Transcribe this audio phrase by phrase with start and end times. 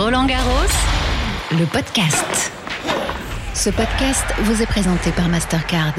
[0.00, 0.70] Roland Garros,
[1.50, 2.52] le podcast.
[3.52, 5.92] Ce podcast vous est présenté par Mastercard.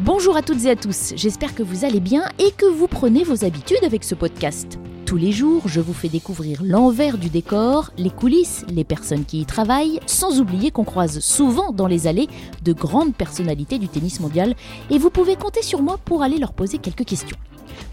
[0.00, 3.22] Bonjour à toutes et à tous, j'espère que vous allez bien et que vous prenez
[3.22, 4.80] vos habitudes avec ce podcast.
[5.06, 9.40] Tous les jours, je vous fais découvrir l'envers du décor, les coulisses, les personnes qui
[9.40, 12.26] y travaillent, sans oublier qu'on croise souvent dans les allées
[12.64, 14.56] de grandes personnalités du tennis mondial
[14.90, 17.36] et vous pouvez compter sur moi pour aller leur poser quelques questions.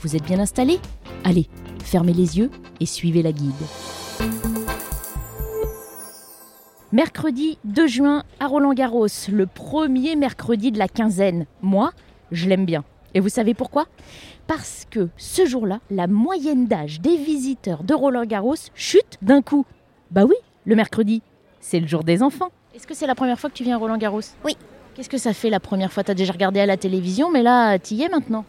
[0.02, 0.80] Vous êtes bien installés?
[1.24, 1.48] Allez,
[1.84, 2.50] fermez les yeux
[2.80, 3.54] et suivez la guide.
[6.92, 11.46] Mercredi 2 juin à Roland-Garros, le premier mercredi de la quinzaine.
[11.62, 11.92] Moi,
[12.32, 12.84] je l'aime bien.
[13.14, 13.86] Et vous savez pourquoi?
[14.48, 19.66] Parce que ce jour-là, la moyenne d'âge des visiteurs de Roland-Garros chute d'un coup.
[20.12, 20.36] Bah oui,
[20.66, 21.22] le mercredi,
[21.60, 22.50] c'est le jour des enfants.
[22.76, 24.58] Est-ce que c'est la première fois que tu viens à Roland-Garros Oui.
[24.96, 26.04] Qu'est-ce que ça fait la première fois?
[26.04, 28.46] T'as déjà regardé à la télévision, mais là, t'y es maintenant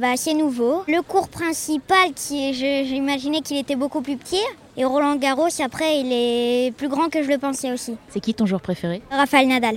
[0.00, 0.84] Bah, c'est nouveau.
[0.86, 4.40] Le cours principal, qui j'imaginais qu'il était beaucoup plus petit.
[4.76, 7.96] Et Roland Garros, après, il est plus grand que je le pensais aussi.
[8.08, 9.02] C'est qui ton joueur préféré?
[9.10, 9.76] Raphaël Nadal.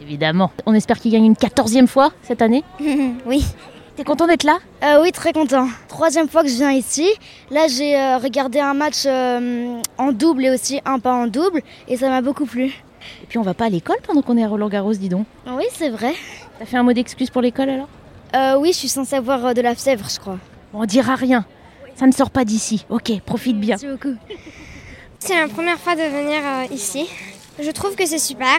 [0.00, 0.50] Évidemment.
[0.66, 2.64] On espère qu'il gagne une quatorzième fois cette année.
[3.26, 3.44] oui.
[3.96, 4.58] T'es content d'être là?
[4.84, 5.68] Euh, oui, très content.
[5.88, 7.08] Troisième fois que je viens ici.
[7.50, 11.62] Là, j'ai euh, regardé un match euh, en double et aussi un pas en double.
[11.88, 12.74] Et ça m'a beaucoup plu.
[13.22, 15.26] Et puis on va pas à l'école pendant qu'on est à Roland-Garros, dis donc.
[15.46, 16.14] Oui, c'est vrai.
[16.58, 17.88] T'as fait un mot d'excuse pour l'école alors?
[18.34, 20.38] Euh, oui, je suis censée avoir euh, de la fièvre, je crois.
[20.74, 21.44] On dira rien.
[21.94, 22.84] Ça ne sort pas d'ici.
[22.90, 23.76] Ok, profite bien.
[23.80, 24.16] Merci beaucoup.
[25.18, 27.06] C'est ma première fois de venir euh, ici.
[27.58, 28.58] Je trouve que c'est super.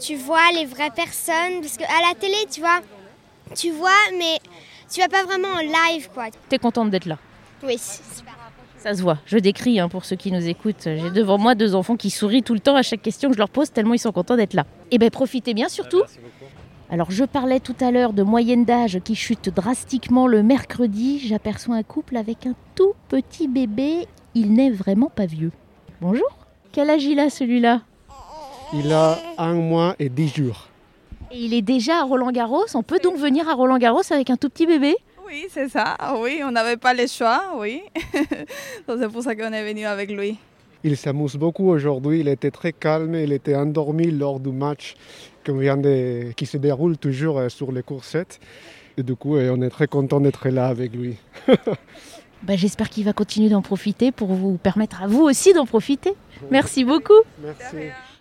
[0.00, 2.80] Tu vois les vraies personnes, parce qu'à la télé, tu vois,
[3.54, 4.38] tu vois, mais
[4.90, 6.26] tu vas pas vraiment en live, quoi.
[6.48, 7.18] T'es contente d'être là?
[7.62, 8.34] Oui, super.
[8.78, 9.18] Ça se voit.
[9.26, 10.84] Je décris hein, pour ceux qui nous écoutent.
[10.84, 13.38] J'ai devant moi deux enfants qui sourient tout le temps à chaque question que je
[13.38, 14.64] leur pose tellement ils sont contents d'être là.
[14.90, 16.02] Eh bien, profitez bien surtout.
[16.88, 21.18] Alors, je parlais tout à l'heure de moyenne d'âge qui chute drastiquement le mercredi.
[21.18, 24.06] J'aperçois un couple avec un tout petit bébé.
[24.34, 25.52] Il n'est vraiment pas vieux.
[26.00, 26.30] Bonjour.
[26.72, 27.82] Quel âge il a celui-là?
[28.74, 30.68] Il a un mois et dix jours.
[31.32, 32.66] Et il est déjà à Roland-Garros.
[32.74, 35.96] On peut donc venir à Roland-Garros avec un tout petit bébé Oui, c'est ça.
[36.20, 37.82] Oui, on n'avait pas le choix, oui.
[38.88, 40.36] Donc c'est pour ça qu'on est venu avec lui.
[40.82, 42.20] Il s'amuse beaucoup aujourd'hui.
[42.20, 43.14] Il était très calme.
[43.14, 44.94] Il était endormi lors du match
[45.44, 48.40] qu'on vient de- qui se déroule toujours euh, sur les coursettes.
[48.96, 51.16] Et du coup, euh, on est très content d'être là avec lui.
[52.42, 56.14] Bah, J'espère qu'il va continuer d'en profiter pour vous permettre à vous aussi d'en profiter.
[56.50, 57.12] Merci beaucoup.
[57.44, 57.76] Merci.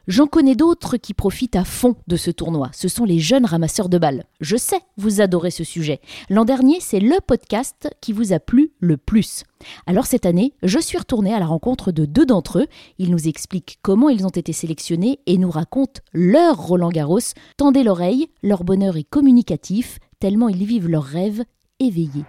[0.09, 2.71] J'en connais d'autres qui profitent à fond de ce tournoi.
[2.73, 4.23] Ce sont les jeunes ramasseurs de balles.
[4.41, 6.01] Je sais, vous adorez ce sujet.
[6.31, 9.43] L'an dernier, c'est le podcast qui vous a plu le plus.
[9.85, 12.65] Alors cette année, je suis retournée à la rencontre de deux d'entre eux.
[12.97, 17.19] Ils nous expliquent comment ils ont été sélectionnés et nous racontent leur Roland Garros.
[17.57, 21.43] Tendez l'oreille, leur bonheur est communicatif, tellement ils vivent leurs rêves
[21.79, 22.25] éveillés.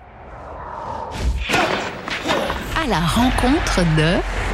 [2.76, 4.49] À la rencontre de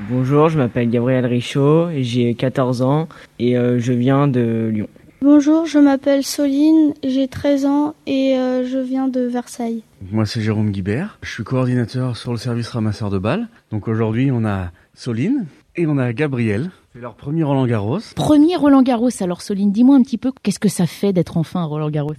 [0.00, 3.08] Bonjour, je m'appelle Gabriel Richaud, j'ai 14 ans
[3.38, 4.88] et euh, je viens de Lyon.
[5.20, 9.84] Bonjour, je m'appelle Soline, j'ai 13 ans et euh, je viens de Versailles.
[10.10, 11.18] Moi, c'est Jérôme Guibert.
[11.22, 13.48] Je suis coordinateur sur le service ramasseur de balles.
[13.70, 16.70] Donc aujourd'hui, on a Soline et on a Gabriel.
[16.92, 18.00] C'est leur premier Roland Garros.
[18.16, 21.60] Premier Roland Garros, alors Soline, dis-moi un petit peu qu'est-ce que ça fait d'être enfin
[21.60, 22.14] à Roland Garros?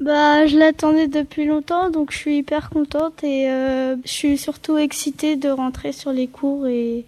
[0.00, 4.78] Bah, je l'attendais depuis longtemps donc je suis hyper contente et euh, je suis surtout
[4.78, 7.04] excitée de rentrer sur les cours et,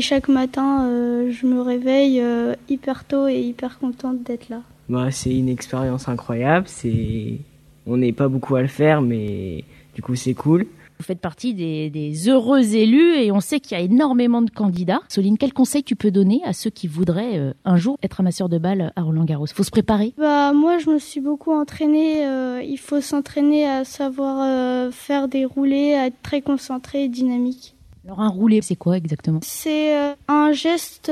[0.00, 4.62] chaque matin euh, je me réveille euh, hyper tôt et hyper contente d'être là.
[4.88, 7.38] Bah, c'est une expérience incroyable, c'est
[7.86, 9.64] on n'est pas beaucoup à le faire mais
[9.94, 10.66] du coup c'est cool.
[11.00, 14.50] Vous faites partie des, des heureux élus et on sait qu'il y a énormément de
[14.50, 15.00] candidats.
[15.08, 18.50] Soline, quel conseil tu peux donner à ceux qui voudraient euh, un jour être amasseurs
[18.50, 19.46] de balles à Roland Garros?
[19.46, 23.86] Faut se préparer Bah, moi je me suis beaucoup entraînée, euh, il faut s'entraîner à
[23.86, 27.74] savoir euh, faire des roulés, à être très concentré et dynamique.
[28.04, 29.40] Alors un roulé, c'est quoi exactement?
[29.42, 29.94] C'est
[30.28, 31.10] un geste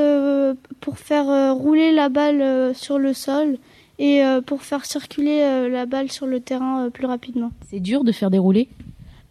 [0.81, 3.57] pour faire rouler la balle sur le sol
[3.99, 7.53] et pour faire circuler la balle sur le terrain plus rapidement.
[7.71, 8.69] C'est dur de faire des roulés?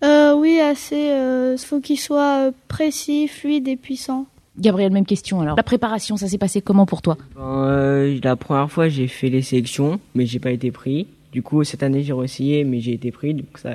[0.03, 1.11] Euh, oui, assez.
[1.53, 4.27] Il faut qu'il soit euh, précis, fluide et puissant.
[4.59, 5.55] Gabriel, même question alors.
[5.55, 7.17] La préparation, ça s'est passé comment pour toi?
[7.35, 11.07] Ben, euh, la première fois j'ai fait les sélections mais j'ai pas été pris.
[11.31, 13.73] Du coup cette année j'ai réessayé mais j'ai été pris donc ça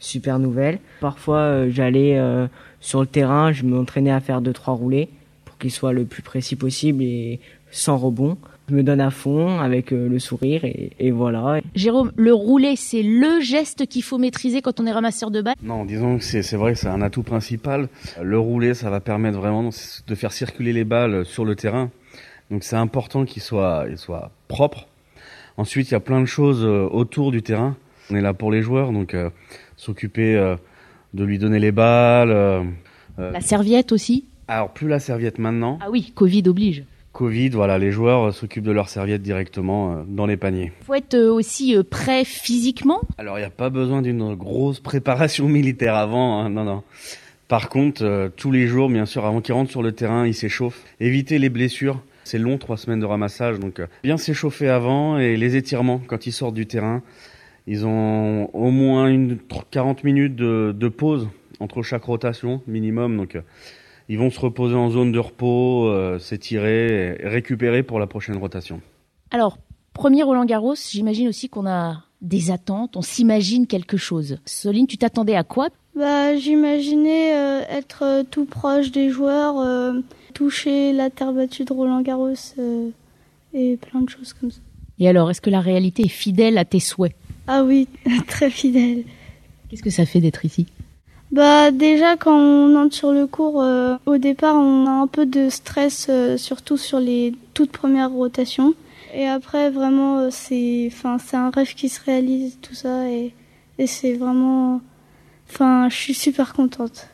[0.00, 0.80] super nouvelle.
[1.00, 2.48] Parfois euh, j'allais euh,
[2.80, 5.08] sur le terrain, je m'entraînais à faire deux trois roulés
[5.44, 7.38] pour qu'il soit le plus précis possible et
[7.70, 8.36] sans rebond.
[8.68, 11.60] Je me donne à fond avec euh, le sourire et, et voilà.
[11.74, 15.56] Jérôme, le roulé, c'est le geste qu'il faut maîtriser quand on est ramasseur de balles?
[15.62, 17.88] Non, disons que c'est vrai que c'est un atout principal.
[18.22, 21.90] Le roulé, ça va permettre vraiment de faire circuler les balles sur le terrain.
[22.50, 24.86] Donc c'est important qu'il soit, il soit propre.
[25.58, 27.76] Ensuite, il y a plein de choses euh, autour du terrain.
[28.10, 29.28] On est là pour les joueurs, donc euh,
[29.76, 30.56] s'occuper euh,
[31.12, 32.30] de lui donner les balles.
[32.30, 32.62] euh,
[33.18, 34.24] La serviette aussi?
[34.48, 35.78] Alors plus la serviette maintenant.
[35.82, 36.84] Ah oui, Covid oblige.
[37.14, 40.72] Covid, voilà, les joueurs euh, s'occupent de leur serviette directement euh, dans les paniers.
[40.84, 43.02] Faut être euh, aussi prêt physiquement?
[43.18, 46.82] Alors il n'y a pas besoin d'une grosse préparation militaire avant, hein, non, non.
[47.46, 50.82] Par contre, tous les jours, bien sûr, avant qu'ils rentrent sur le terrain, ils s'échauffent.
[50.98, 52.02] Éviter les blessures.
[52.24, 56.32] C'est long, trois semaines de ramassage, donc bien s'échauffer avant et les étirements quand ils
[56.32, 57.02] sortent du terrain.
[57.66, 59.38] Ils ont au moins une
[59.70, 61.28] 40 minutes de, de pause
[61.60, 63.36] entre chaque rotation minimum, donc
[64.08, 68.36] ils vont se reposer en zone de repos, euh, s'étirer et récupérer pour la prochaine
[68.36, 68.80] rotation.
[69.30, 69.58] Alors,
[69.92, 74.38] premier Roland Garros, j'imagine aussi qu'on a des attentes, on s'imagine quelque chose.
[74.46, 75.68] Soline, tu t'attendais à quoi?
[75.94, 80.00] Bah, j'imaginais euh, être euh, tout proche des joueurs, euh,
[80.32, 82.90] toucher la terre battue de Roland Garros euh,
[83.52, 84.60] et plein de choses comme ça.
[84.98, 87.14] Et alors, est-ce que la réalité est fidèle à tes souhaits?
[87.46, 87.86] Ah oui,
[88.26, 89.04] très fidèle.
[89.68, 90.66] Qu'est-ce que ça fait d'être ici?
[91.34, 95.26] Bah déjà quand on entre sur le cours, euh, au départ on a un peu
[95.26, 98.72] de stress, euh, surtout sur les toutes premières rotations.
[99.12, 103.34] Et après vraiment euh, c'est, enfin c'est un rêve qui se réalise tout ça et,
[103.78, 104.80] et c'est vraiment,
[105.50, 107.08] enfin je suis super contente.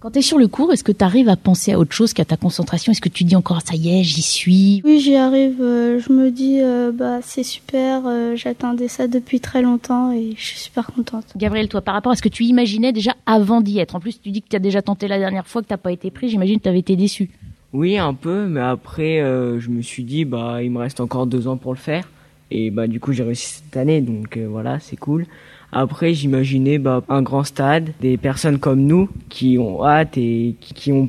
[0.00, 2.12] Quand tu es sur le cours, est-ce que tu arrives à penser à autre chose
[2.12, 2.92] qu'à ta concentration?
[2.92, 4.82] Est-ce que tu dis encore ça y est, j'y suis?
[4.84, 9.40] Oui j'y arrive, euh, je me dis euh, bah c'est super, euh, j'attendais ça depuis
[9.40, 11.24] très longtemps et je suis super contente.
[11.36, 14.20] Gabriel, toi, par rapport à ce que tu imaginais déjà avant d'y être, en plus
[14.20, 16.28] tu dis que tu as déjà tenté la dernière fois, que t'as pas été pris,
[16.28, 17.30] j'imagine que tu avais été déçu.
[17.72, 21.26] Oui, un peu, mais après, euh, je me suis dit, bah, il me reste encore
[21.26, 22.08] deux ans pour le faire.
[22.50, 25.26] Et bah, du coup, j'ai réussi cette année, donc euh, voilà, c'est cool.
[25.72, 30.92] Après, j'imaginais bah, un grand stade, des personnes comme nous qui ont hâte et qui,
[30.92, 31.08] ont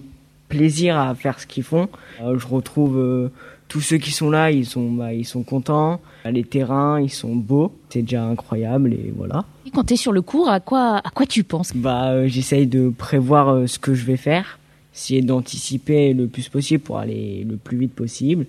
[0.49, 1.89] plaisir à faire ce qu'ils font.
[2.21, 3.31] Euh, je retrouve euh,
[3.67, 5.99] tous ceux qui sont là, ils sont, bah, ils sont contents.
[6.25, 7.71] Les terrains, ils sont beaux.
[7.89, 9.45] C'est déjà incroyable et voilà.
[9.65, 11.71] Et quand tu es sur le cours, à quoi, à quoi tu penses?
[11.75, 14.59] Bah, euh, j'essaye de prévoir ce que je vais faire,
[14.95, 18.45] essayer d'anticiper le plus possible pour aller le plus vite possible.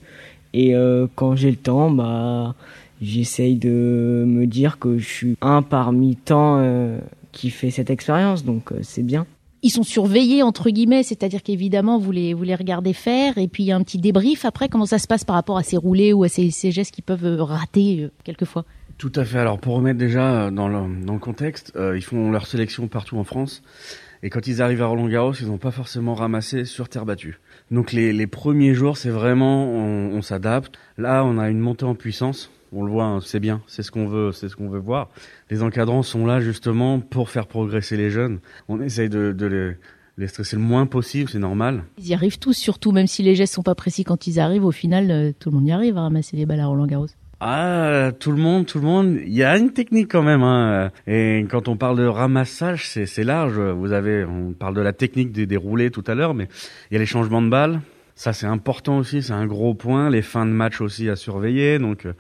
[0.55, 0.73] Et
[1.15, 2.55] quand j'ai le temps, bah,
[3.01, 6.99] j'essaye de me dire que je suis un parmi tant euh,
[7.33, 9.27] qui fait cette expérience, donc euh, c'est bien.
[9.63, 13.65] Ils sont surveillés, entre guillemets, c'est-à-dire qu'évidemment, vous les, vous les regardez faire, et puis
[13.65, 15.77] il y a un petit débrief après, comment ça se passe par rapport à ces
[15.77, 18.65] roulés ou à ces, ces gestes qui peuvent euh, rater euh, quelquefois?
[18.99, 19.39] Tout à fait.
[19.39, 23.17] Alors pour remettre déjà dans le, dans le contexte, euh, ils font leur sélection partout
[23.17, 23.63] en France.
[24.25, 27.39] Et quand ils arrivent à Roland Garros, ils n'ont pas forcément ramassé sur terre battue.
[27.71, 30.77] Donc les, les premiers jours, c'est vraiment, on, on s'adapte.
[30.97, 32.51] Là, on a une montée en puissance.
[32.73, 35.09] On le voit, hein, c'est bien, c'est ce qu'on veut, c'est ce qu'on veut voir.
[35.51, 38.41] Les encadrants sont là justement pour faire progresser les jeunes.
[38.69, 39.77] On essaye de, de les,
[40.19, 41.85] les stresser le moins possible, c'est normal.
[41.99, 44.65] Ils y arrivent tous, surtout, même si les gestes sont pas précis quand ils arrivent,
[44.65, 47.07] au final, euh, tout le monde y arrive à ramasser les balles à Roland Garros.
[47.41, 49.17] Ah, tout le monde, tout le monde.
[49.25, 50.43] Il y a une technique quand même.
[50.43, 50.91] Hein.
[51.07, 53.61] Et quand on parle de ramassage, c'est large.
[53.61, 56.49] Vous avez, on parle de la technique des, des roulés tout à l'heure, mais
[56.91, 57.81] il y a les changements de balles.
[58.17, 59.23] Ça, c'est important aussi.
[59.23, 60.11] C'est un gros point.
[60.11, 61.79] Les fins de match aussi à surveiller.
[61.79, 62.15] Donc, euh,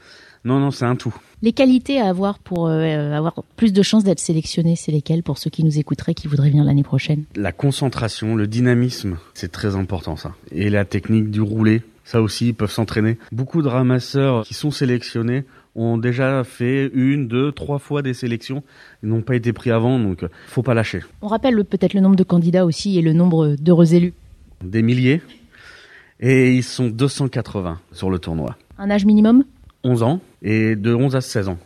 [0.44, 1.14] non, non, c'est un tout.
[1.43, 5.38] Les qualités à avoir pour euh, avoir plus de chances d'être sélectionné, c'est lesquelles pour
[5.38, 7.25] ceux qui nous écouteraient, qui voudraient venir l'année prochaine?
[7.37, 10.32] La concentration, le dynamisme, c'est très important ça.
[10.52, 13.19] Et la technique du roulé, ça aussi, ils peuvent s'entraîner.
[13.32, 15.44] Beaucoup de ramasseurs qui sont sélectionnés
[15.76, 18.64] ont déjà fait une, deux, trois fois des sélections.
[19.04, 21.02] Ils n'ont pas été pris avant, donc euh, faut pas lâcher.
[21.23, 24.12] On rappelle le- peut-être le nombre de candidats aussi et le nombre d'heureux élus.
[24.64, 25.21] Des milliers.
[26.21, 28.57] Et ils sont 280 sur le tournoi.
[28.78, 29.45] Un âge minimum?
[29.85, 31.59] 11 ans et de 11 à 16 ans.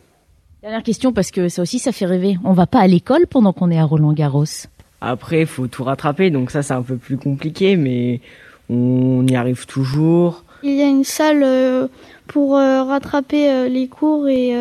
[0.62, 2.38] Dernière question, parce que ça aussi, ça fait rêver.
[2.44, 4.44] On va pas à l'école pendant qu'on est à Roland Garros.
[5.00, 8.20] Après, il faut tout rattraper, donc ça, c'est un peu plus compliqué, mais
[8.70, 10.44] on y arrive toujours.
[10.62, 11.88] Il y a une salle euh,
[12.28, 14.54] pour euh, rattraper euh, les cours et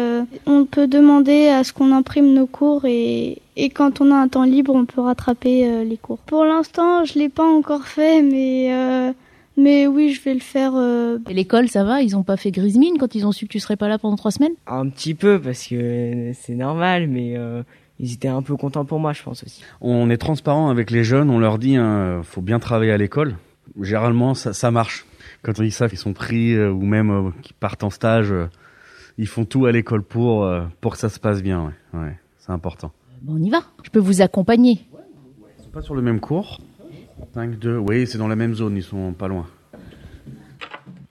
[0.48, 4.28] on peut demander à ce qu'on imprime nos cours et, et quand on a un
[4.28, 6.18] temps libre, on peut rattraper les cours.
[6.20, 9.12] Pour l'instant, je l'ai pas encore fait, mais euh,
[9.58, 10.74] mais oui, je vais le faire.
[10.76, 13.46] euh, Et l'école, ça va Ils ont pas fait grise mine quand ils ont su
[13.48, 14.54] que tu serais pas là pendant trois semaines?
[14.68, 17.64] Un petit peu, parce que c'est normal, mais euh,
[18.00, 19.64] ils étaient un peu contents pour moi, je pense aussi.
[19.82, 23.36] On est transparent avec les jeunes, on leur dit hein, faut bien travailler à l'école.
[23.82, 25.06] Généralement, ça, ça marche.
[25.44, 28.48] Quand ils savent qu'ils sont pris euh, ou même euh, qu'ils partent en stage, euh,
[29.18, 31.74] ils font tout à l'école pour euh, pour que ça se passe bien.
[31.94, 32.92] Ouais, ouais c'est important.
[33.22, 33.62] Bon, on y va.
[33.84, 34.82] Je peux vous accompagner.
[35.60, 36.60] Ils sont pas sur le même cours.
[37.34, 39.48] 5, 2, oui, c'est dans la même zone, ils sont pas loin.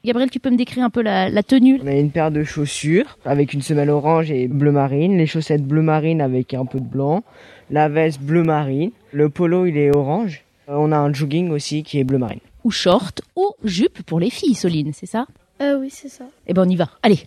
[0.05, 1.79] Gabriel, tu peux me décrire un peu la, la tenue?
[1.83, 5.62] On a une paire de chaussures avec une semelle orange et bleu marine, les chaussettes
[5.64, 7.23] bleu marine avec un peu de blanc,
[7.71, 11.83] la veste bleu marine, le polo il est orange, Euh, on a un jogging aussi
[11.83, 12.40] qui est bleu marine.
[12.64, 15.26] Ou short ou jupe pour les filles, Soline, c'est ça?
[15.61, 16.25] Euh, oui, c'est ça.
[16.47, 16.88] Eh ben, on y va.
[17.02, 17.21] Allez.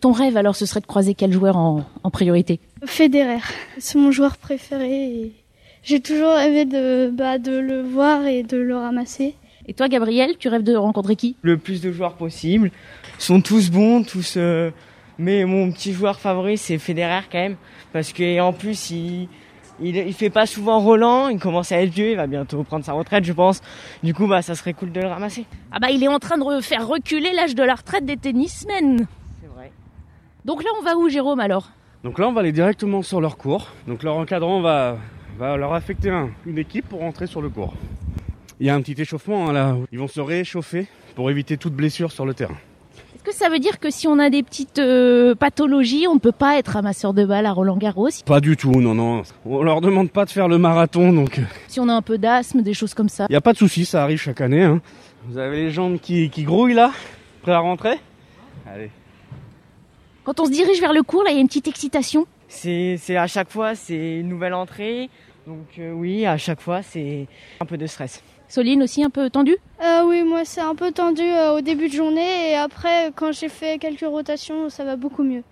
[0.00, 2.58] Ton rêve alors ce serait de croiser quel joueur en, en priorité?
[2.84, 3.40] Federer,
[3.78, 5.32] c'est mon joueur préféré et
[5.82, 9.34] j'ai toujours rêvé de, bah, de le voir et de le ramasser.
[9.66, 11.36] Et toi Gabriel, tu rêves de rencontrer qui?
[11.42, 12.70] Le plus de joueurs possible.
[13.18, 14.34] Ils sont tous bons, tous...
[14.36, 14.70] euh,
[15.18, 17.56] Mais mon petit joueur favori c'est Federer quand même.
[17.92, 19.28] Parce que en plus il...
[19.82, 22.84] Il, il fait pas souvent Roland, il commence à être vieux, il va bientôt prendre
[22.84, 23.62] sa retraite je pense.
[24.02, 25.46] Du coup bah ça serait cool de le ramasser.
[25.72, 28.18] Ah bah il est en train de re- faire reculer l'âge de la retraite des
[28.18, 29.06] tennismen.
[29.40, 29.72] C'est vrai.
[30.44, 31.70] Donc là on va où Jérôme alors?
[32.04, 33.68] Donc là, on va aller directement sur leur cours.
[33.86, 34.96] Donc leur encadrant va,
[35.38, 37.74] va leur affecter un- une équipe pour rentrer sur le cours.
[38.58, 39.76] Il y a un petit échauffement hein, là.
[39.92, 42.56] Ils vont se réchauffer pour éviter toute blessure sur le terrain.
[43.14, 46.18] Est-ce que ça veut dire que si on a des petites euh, pathologies, on ne
[46.20, 48.08] peut pas être ramasseur de balles à Roland Garros?
[48.24, 49.22] Pas du tout, non, non.
[49.44, 52.16] On leur demande pas de faire le marathon, donc il Si on a un peu
[52.16, 54.62] d'asthme, des choses comme ça n'y a pas de souci, ça arrive chaque année.
[54.62, 54.80] hein.
[55.28, 56.92] Vous avez les jambes qui, qui grouillent là,
[57.42, 57.98] prêts à rentrer?
[58.66, 58.90] Allez.
[60.30, 62.24] Quand on se dirige vers le cours, là il y a une petite excitation.
[62.46, 65.10] C'est c'est à chaque fois c'est une nouvelle entrée.
[65.44, 67.26] Donc euh, oui, à chaque fois c'est
[67.58, 68.22] un peu de stress.
[68.48, 69.56] Soline aussi un peu tendue?
[69.84, 73.32] Euh, oui, moi c'est un peu tendu euh, au début de journée et après quand
[73.32, 75.42] j'ai fait quelques rotations, ça va beaucoup mieux.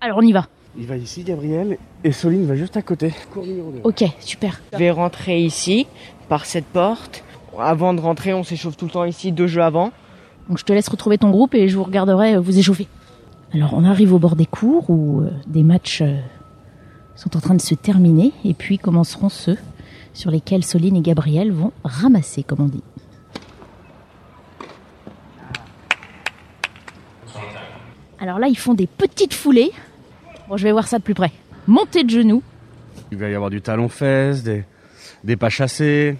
[0.00, 0.48] Alors on y va.
[0.76, 3.12] Il va ici, Gabriel, et Soline va juste à côté.
[3.32, 3.80] Cours numéro deux.
[3.84, 4.60] Ok, super.
[4.72, 5.86] Je vais rentrer ici
[6.28, 7.22] par cette porte.
[7.60, 9.92] Avant de rentrer, on s'échauffe tout le temps ici deux jeux avant.
[10.48, 12.88] Donc je te laisse retrouver ton groupe et je vous regarderai vous échauffer.
[13.52, 16.18] Alors on arrive au bord des cours où euh, des matchs euh,
[17.14, 19.56] sont en train de se terminer et puis commenceront ceux
[20.12, 22.82] sur lesquels Soline et Gabriel vont ramasser comme on dit.
[28.18, 29.70] Alors là ils font des petites foulées.
[30.48, 31.32] Bon je vais voir ça de plus près.
[31.66, 32.42] Montée de genoux.
[33.12, 34.64] Il va y avoir du talon-fesse, des,
[35.24, 36.16] des pas chassés.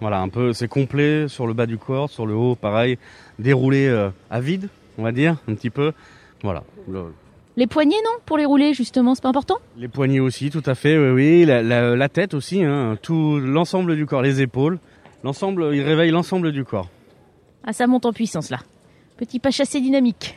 [0.00, 2.98] Voilà, un peu, c'est complet sur le bas du corps, sur le haut, pareil.
[3.38, 5.92] Déroulé euh, à vide, on va dire, un petit peu.
[6.42, 6.62] Voilà.
[6.88, 7.12] Le-
[7.56, 9.58] Les poignets non Pour les rouler justement, c'est pas important?
[9.76, 11.44] Les poignets aussi, tout à fait, oui, oui.
[11.44, 14.78] La, la- la tête aussi, hein, tout l'ensemble du corps, les épaules.
[15.22, 16.88] L'ensemble, il réveille l'ensemble du corps.
[17.66, 18.58] Ah ça monte en puissance là.
[19.18, 20.34] Petit pas chassé dynamique.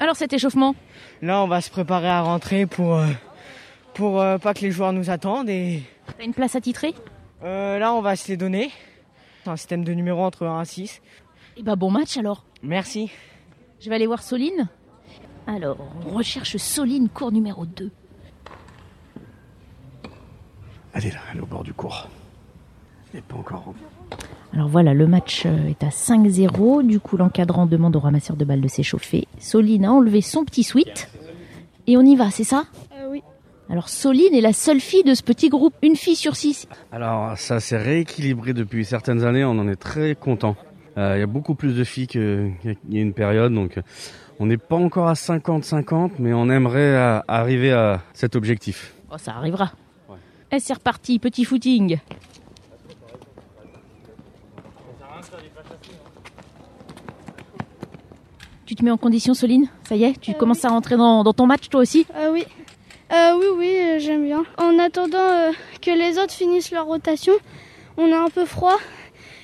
[0.00, 0.74] Alors cet échauffement?
[1.22, 3.06] Là, on va se préparer à rentrer pour euh,
[3.94, 5.82] pour euh, pas que les joueurs nous attendent et
[6.18, 6.94] T'as une place attitrée
[7.42, 8.70] euh, là, on va se les donner.
[9.46, 11.02] Un système de numéros entre 1 à 6.
[11.56, 12.44] Eh bah bon match alors.
[12.62, 13.10] Merci.
[13.80, 14.68] Je vais aller voir Soline.
[15.46, 17.90] Alors, on recherche Soline, cours numéro 2.
[20.94, 22.08] Elle est là, elle est au bord du cours.
[23.12, 23.84] Elle n'est pas encore rentrée.
[24.54, 26.86] Alors voilà, le match euh, est à 5-0.
[26.86, 29.26] Du coup, l'encadrant demande au ramasseur de balles de s'échauffer.
[29.38, 31.10] Soline a enlevé son petit sweat.
[31.86, 32.64] Et on y va, c'est ça?
[33.70, 35.74] Alors Soline est la seule fille de ce petit groupe.
[35.82, 36.66] Une fille sur six.
[36.92, 40.56] Alors, ça s'est rééquilibré depuis certaines années, on en est très content.
[40.98, 42.52] Euh, Il y a beaucoup plus de filles qu'il
[42.90, 43.82] y a une période, donc euh,
[44.38, 48.94] on n'est pas encore à 50-50, mais on aimerait euh, arriver à cet objectif.
[49.10, 49.72] Oh, ça arrivera.
[50.08, 50.18] Ouais.
[50.52, 51.98] Et c'est reparti, petit footing?
[58.66, 59.68] Tu te mets en condition, Soline?
[59.86, 62.06] Ça y est Tu Euh, commences à rentrer dans, dans ton match, toi aussi?
[62.16, 62.44] Euh, oui.
[63.24, 64.44] Euh, oui, oui, euh, j'aime bien.
[64.58, 65.50] En attendant euh,
[65.80, 67.32] que les autres finissent leur rotation,
[67.96, 68.76] on a un peu froid.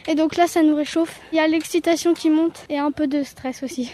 [0.09, 1.21] Et donc là, ça nous réchauffe.
[1.33, 3.91] Il y a l'excitation qui monte et un peu de stress aussi.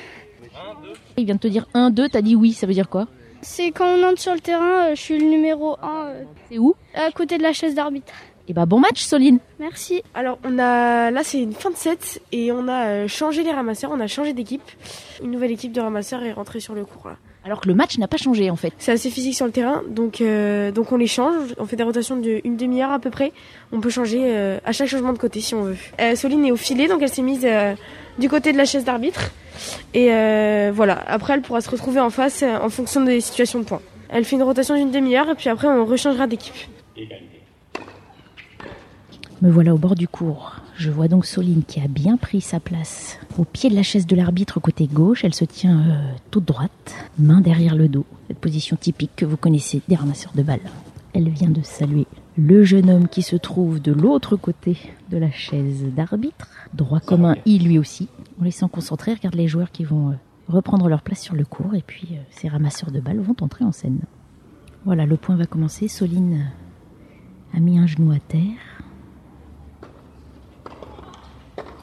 [1.16, 3.07] Il vient de te dire 1, 2, t'as dit oui, ça veut dire quoi?
[3.43, 6.12] C'est quand on entre sur le terrain, euh, je suis le numéro 1
[6.50, 6.75] C'est où?
[6.95, 8.12] à côté de la chaise d'arbitre.
[8.49, 10.02] Eh bah bon match, Soline Merci.
[10.14, 13.52] Alors on a là c'est une fin de set et on a euh, changé les
[13.52, 14.62] ramasseurs, on a changé d'équipe.
[15.23, 17.16] Une nouvelle équipe de ramasseurs est rentrée sur le cours là.
[17.46, 18.72] Alors que le match n'a pas changé en fait.
[18.78, 21.54] C'est assez physique sur le terrain, donc euh, donc on les change.
[21.58, 23.32] On fait des rotations d'une demi-heure à peu près.
[23.70, 25.76] On peut changer euh, à chaque changement de côté si on veut.
[26.00, 27.76] Euh, Soline est au filet, donc elle s'est mise euh,
[28.18, 29.30] du côté de la chaise d'arbitre.
[29.94, 31.00] Et euh, voilà.
[31.06, 33.82] Après, elle pourra se retrouver en face euh, en fonction des situations de points.
[34.08, 36.52] Elle fait une rotation d'une demi-heure et puis après on rechangera d'équipe.
[39.40, 40.56] Me voilà au bord du cours.
[40.78, 43.18] Je vois donc Soline qui a bien pris sa place.
[43.38, 46.95] Au pied de la chaise de l'arbitre côté gauche, elle se tient euh, toute droite,
[47.18, 48.04] main derrière le dos.
[48.28, 50.61] Cette position typique que vous connaissez des ramasseurs de balles.
[51.14, 52.06] Elle vient de saluer
[52.37, 54.76] le jeune homme qui se trouve de l'autre côté
[55.11, 56.50] de la chaise d'arbitre.
[56.75, 58.09] Droit commun, il lui aussi.
[58.38, 60.14] En laissant concentrer, regarde les joueurs qui vont euh,
[60.47, 63.64] reprendre leur place sur le cours et puis euh, ces ramasseurs de balles vont entrer
[63.64, 64.00] en scène.
[64.85, 65.88] Voilà, le point va commencer.
[65.88, 66.50] Soline
[67.54, 68.83] a mis un genou à terre.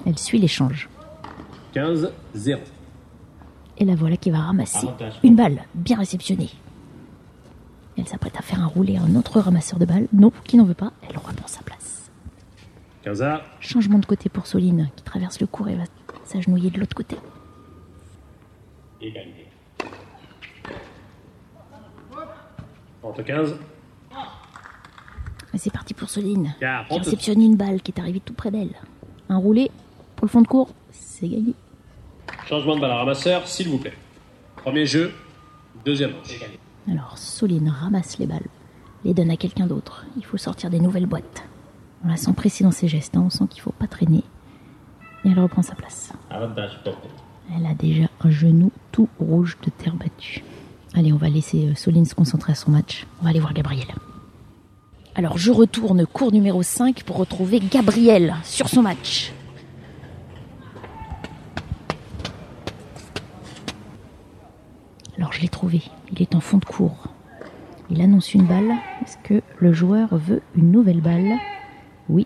[0.06, 0.90] Elle suit l'échange.
[1.74, 2.62] 15, 0.
[3.78, 5.20] Et la voilà qui va ramasser Avantage.
[5.24, 6.50] une balle bien réceptionnée.
[7.98, 10.08] Elle s'apprête à faire un roulé à un autre ramasseur de balles.
[10.14, 10.92] Non, qui n'en veut pas.
[11.10, 12.12] Elle reprend sa place.
[13.04, 13.42] 15 à.
[13.60, 15.84] Changement de côté pour Soline, qui traverse le cours et va
[16.26, 17.18] s'agenouiller de l'autre côté.
[19.02, 19.48] Égalité.
[23.04, 23.56] 30-15.
[25.54, 27.00] Et c'est parti pour Soline, qui 40.
[27.00, 28.74] réceptionne une balle qui est arrivée tout près d'elle.
[29.30, 29.70] Un roulé
[30.24, 31.54] pour le fond de cours, c'est gagné.
[32.48, 33.92] Changement de balle à ramasseur, s'il vous plaît.
[34.56, 35.12] Premier jeu,
[35.84, 36.40] deuxième manche.
[36.90, 38.48] Alors, Soline ramasse les balles,
[39.04, 40.06] les donne à quelqu'un d'autre.
[40.16, 41.44] Il faut sortir des nouvelles boîtes.
[42.06, 44.24] On la sent pressée dans ses gestes, hein, on sent qu'il faut pas traîner.
[45.26, 46.14] Et elle reprend sa place.
[46.32, 50.42] Elle a déjà un genou tout rouge de terre battue.
[50.94, 53.08] Allez, on va laisser euh, Soline se concentrer à son match.
[53.20, 53.88] On va aller voir Gabriel.
[55.16, 59.33] Alors, je retourne cours numéro 5 pour retrouver Gabriel sur son match.
[65.18, 65.82] Alors, je l'ai trouvé.
[66.12, 67.08] Il est en fond de cours.
[67.90, 68.72] Il annonce une balle.
[69.04, 71.38] Est-ce que le joueur veut une nouvelle balle?
[72.10, 72.26] Oui.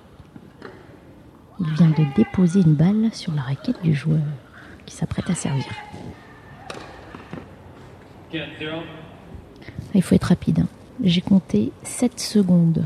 [1.60, 4.22] Il vient de déposer une balle sur la raquette du joueur
[4.86, 5.66] qui s'apprête à servir.
[8.32, 8.44] 4-0.
[9.96, 10.60] Il faut être rapide.
[10.60, 10.68] hein.
[11.04, 12.86] J'ai compté 7 secondes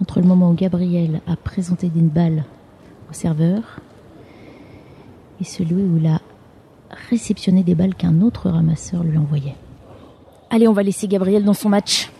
[0.00, 2.44] entre le moment où Gabriel a présenté une balle
[3.10, 3.80] au serveur
[5.40, 6.06] et celui où il
[7.10, 9.56] a réceptionné des balles qu'un autre ramasseur lui envoyait.
[10.50, 12.10] Allez, on va laisser Gabriel dans son match.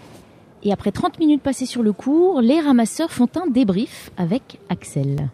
[0.62, 5.28] Et après 30 minutes passées sur le cours, les ramasseurs font un débrief avec Axel.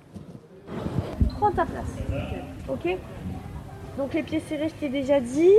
[1.38, 1.86] Prends ta place.
[2.68, 2.96] Ok
[3.98, 5.50] Donc les pieds serrés, je t'ai déjà dit.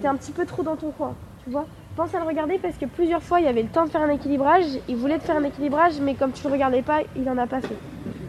[0.00, 2.76] T'es un petit peu trop dans ton coin, tu vois Pense à le regarder parce
[2.76, 4.64] que plusieurs fois, il y avait le temps de faire un équilibrage.
[4.88, 7.46] Il voulait te faire un équilibrage, mais comme tu le regardais pas, il en a
[7.46, 7.76] pas fait.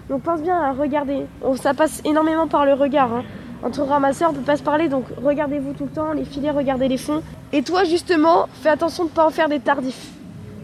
[0.09, 1.25] Donc pense bien à regarder.
[1.43, 3.11] Oh, ça passe énormément par le regard.
[3.13, 3.23] hein.
[3.65, 6.87] Entre ramasseurs, on peut pas se parler, donc regardez-vous tout le temps, les filets, regardez
[6.87, 7.23] les fonds.
[7.51, 10.11] Et toi, justement, fais attention de pas en faire des tardifs.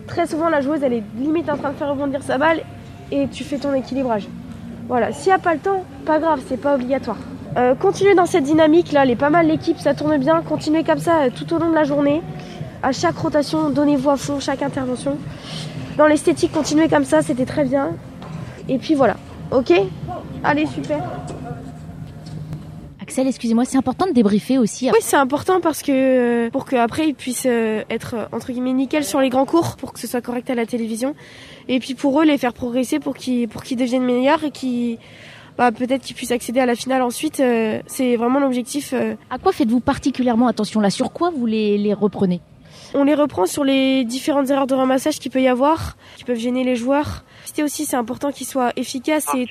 [0.05, 2.61] Très souvent, la joueuse, elle est limite en train de faire rebondir sa balle
[3.11, 4.27] et tu fais ton équilibrage.
[4.87, 7.17] Voilà, s'il n'y a pas le temps, pas grave, c'est pas obligatoire.
[7.57, 10.43] Euh, continuez dans cette dynamique là, elle est pas mal l'équipe, ça tourne bien.
[10.47, 12.21] Continuez comme ça euh, tout au long de la journée.
[12.83, 15.17] À chaque rotation, donnez-vous à fond, chaque intervention.
[15.97, 17.93] Dans l'esthétique, continuez comme ça, c'était très bien.
[18.69, 19.15] Et puis voilà,
[19.51, 19.73] ok?
[20.43, 20.99] Allez, super.
[23.11, 24.89] Axel, excusez-moi, c'est important de débriefer aussi.
[24.89, 29.03] Oui, c'est important parce que pour qu'après ils puissent euh, être euh, entre guillemets nickel
[29.03, 31.13] sur les grands cours, pour que ce soit correct à la télévision.
[31.67, 34.97] Et puis pour eux, les faire progresser pour qu'ils pour qu'ils deviennent meilleurs et qu'ils
[35.57, 37.41] bah, peut-être qu'ils puissent accéder à la finale ensuite.
[37.41, 38.93] euh, c'est vraiment l'objectif.
[38.93, 39.15] euh.
[39.29, 40.79] À quoi faites-vous particulièrement attention?
[40.79, 42.39] Là Sur quoi vous les, les reprenez?
[42.93, 46.37] On les reprend sur les différentes erreurs de ramassage qu'il peut y avoir, qui peuvent
[46.37, 47.23] gêner les joueurs.
[47.45, 49.47] C'était aussi, c'est important qu'ils soient efficaces et,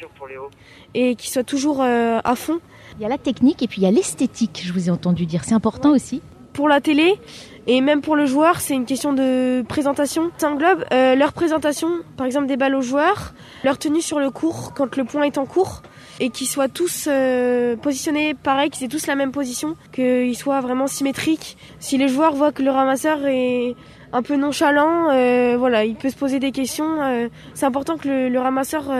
[0.94, 2.60] et qu'ils soient toujours euh, à fond.
[2.98, 5.24] Il y a la technique et puis il y a l'esthétique, je vous ai entendu
[5.24, 5.44] dire.
[5.44, 6.20] C'est important aussi.
[6.52, 7.18] Pour la télé
[7.66, 10.30] et même pour le joueur, c'est une question de présentation.
[10.36, 13.32] Ça englobe euh, leur présentation, par exemple des balles aux joueurs,
[13.64, 15.82] leur tenue sur le cours quand le point est en cours,
[16.20, 20.60] et qu'ils soient tous euh, positionnés pareil, qu'ils aient tous la même position, qu'ils soient
[20.60, 21.56] vraiment symétriques.
[21.80, 23.74] Si les joueurs voient que le ramasseur est
[24.12, 27.00] un peu nonchalant, euh, voilà, il peut se poser des questions.
[27.00, 28.92] euh, c'est important que le, ramasseur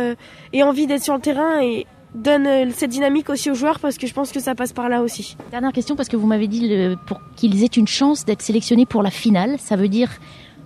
[0.53, 4.07] ait envie d'être sur le terrain et donne cette dynamique aussi aux joueurs parce que
[4.07, 5.37] je pense que ça passe par là aussi.
[5.51, 9.03] Dernière question, parce que vous m'avez dit pour qu'ils aient une chance d'être sélectionnés pour
[9.03, 9.59] la finale.
[9.59, 10.11] Ça veut dire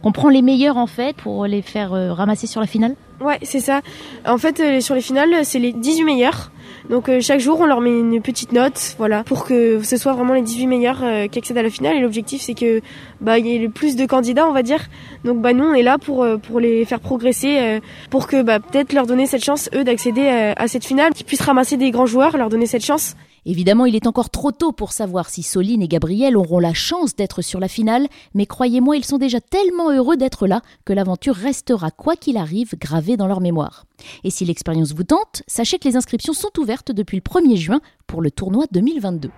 [0.02, 2.94] qu'on prend les meilleurs en fait pour les faire ramasser sur la finale?
[3.20, 3.80] Ouais, c'est ça.
[4.26, 6.50] En fait, euh, sur les finales, c'est les 18 meilleurs.
[6.90, 10.12] Donc euh, chaque jour, on leur met une petite note, voilà, pour que ce soit
[10.12, 11.96] vraiment les 18 meilleurs euh, qui accèdent à la finale.
[11.96, 12.80] Et l'objectif, c'est que
[13.20, 14.80] bah il y ait le plus de candidats, on va dire.
[15.24, 18.42] Donc bah nous, on est là pour euh, pour les faire progresser, euh, pour que
[18.42, 21.76] bah peut-être leur donner cette chance eux d'accéder euh, à cette finale, qu'ils puissent ramasser
[21.76, 23.16] des grands joueurs, leur donner cette chance.
[23.46, 27.14] Évidemment, il est encore trop tôt pour savoir si Soline et Gabriel auront la chance
[27.14, 31.34] d'être sur la finale, mais croyez-moi, ils sont déjà tellement heureux d'être là que l'aventure
[31.34, 33.84] restera, quoi qu'il arrive, gravée dans leur mémoire.
[34.24, 37.80] Et si l'expérience vous tente, sachez que les inscriptions sont ouvertes depuis le 1er juin
[38.06, 39.30] pour le tournoi 2022.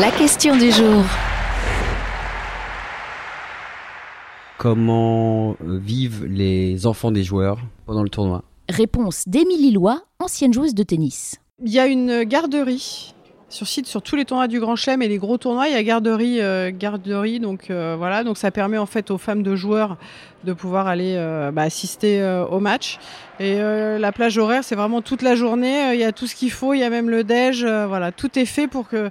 [0.00, 1.02] La question du jour.
[4.58, 8.42] Comment vivent les enfants des joueurs pendant le tournoi?
[8.68, 11.36] Réponse d'Émilie Lois, ancienne joueuse de tennis.
[11.64, 13.14] Il y a une garderie
[13.48, 15.68] sur site sur tous les tournois du Grand Chelem et les gros tournois.
[15.68, 19.18] Il y a garderie, euh, garderie, donc euh, voilà, donc ça permet en fait aux
[19.18, 19.96] femmes de joueurs
[20.42, 22.20] de pouvoir aller euh, bah, assister
[22.50, 22.98] au match.
[23.38, 25.94] Et la plage horaire, c'est vraiment toute la journée.
[25.94, 28.38] Il y a tout ce qu'il faut, il y a même le déj, voilà, tout
[28.38, 29.10] est fait pour que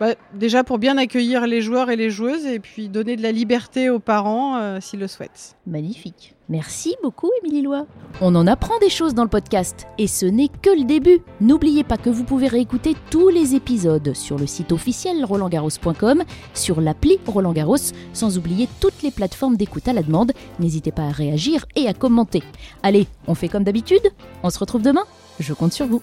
[0.00, 3.32] bah, Déjà pour bien accueillir les joueurs et les joueuses et puis donner de la
[3.32, 5.56] liberté aux parents euh, s'ils le souhaitent.
[5.66, 6.34] Magnifique.
[6.48, 7.86] Merci beaucoup, Émilie Lois.
[8.20, 11.20] On en apprend des choses dans le podcast et ce n'est que le début.
[11.40, 16.82] N'oubliez pas que vous pouvez réécouter tous les épisodes sur le site officiel rolandgarros.com, sur
[16.82, 17.76] l'appli Roland Garros,
[18.12, 20.32] sans oublier toutes les plateformes d'écoute à la demande.
[20.58, 22.42] N'hésitez pas à réagir et à commenter.
[22.82, 25.04] Allez, on fait comme d'habitude On se retrouve demain
[25.40, 26.02] Je compte sur vous.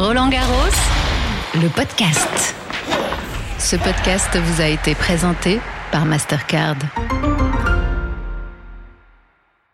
[0.00, 0.54] Roland Garros,
[1.56, 2.54] le podcast.
[3.58, 5.60] Ce podcast vous a été présenté
[5.92, 6.76] par Mastercard.